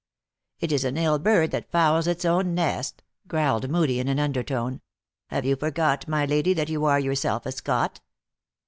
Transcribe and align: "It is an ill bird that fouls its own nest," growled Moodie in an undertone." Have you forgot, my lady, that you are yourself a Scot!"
"It 0.61 0.71
is 0.71 0.83
an 0.83 0.97
ill 0.97 1.19
bird 1.19 1.51
that 1.51 1.69
fouls 1.71 2.07
its 2.07 2.25
own 2.25 2.55
nest," 2.55 3.03
growled 3.27 3.69
Moodie 3.69 3.99
in 3.99 4.07
an 4.07 4.17
undertone." 4.17 4.81
Have 5.29 5.45
you 5.45 5.55
forgot, 5.55 6.07
my 6.07 6.25
lady, 6.25 6.53
that 6.55 6.69
you 6.69 6.85
are 6.85 6.99
yourself 6.99 7.45
a 7.45 7.51
Scot!" 7.51 8.01